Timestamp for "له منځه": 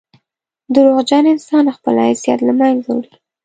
2.47-2.89